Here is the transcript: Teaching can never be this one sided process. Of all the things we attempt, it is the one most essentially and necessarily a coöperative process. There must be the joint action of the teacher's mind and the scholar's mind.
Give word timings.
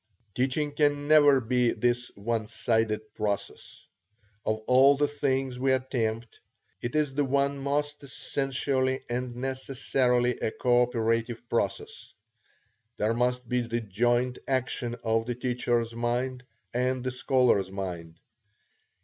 Teaching 0.33 0.71
can 0.71 1.07
never 1.07 1.39
be 1.39 1.73
this 1.73 2.09
one 2.15 2.47
sided 2.47 3.13
process. 3.13 3.85
Of 4.43 4.57
all 4.65 4.97
the 4.97 5.07
things 5.07 5.59
we 5.59 5.73
attempt, 5.73 6.39
it 6.81 6.95
is 6.95 7.13
the 7.13 7.23
one 7.23 7.59
most 7.59 8.01
essentially 8.03 9.01
and 9.11 9.35
necessarily 9.35 10.39
a 10.39 10.49
coöperative 10.49 11.47
process. 11.47 12.15
There 12.97 13.13
must 13.13 13.47
be 13.47 13.61
the 13.61 13.79
joint 13.81 14.39
action 14.47 14.95
of 15.03 15.27
the 15.27 15.35
teacher's 15.35 15.93
mind 15.93 16.45
and 16.73 17.03
the 17.03 17.11
scholar's 17.11 17.69
mind. 17.69 18.19